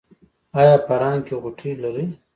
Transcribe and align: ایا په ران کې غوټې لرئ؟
ایا 0.59 0.75
په 0.85 0.93
ران 1.01 1.17
کې 1.25 1.35
غوټې 1.41 1.71
لرئ؟ 1.81 2.05